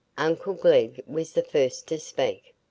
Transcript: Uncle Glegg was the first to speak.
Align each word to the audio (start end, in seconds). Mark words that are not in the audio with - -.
Uncle 0.17 0.55
Glegg 0.55 1.03
was 1.05 1.33
the 1.33 1.43
first 1.43 1.87
to 1.87 1.99
speak. 1.99 2.55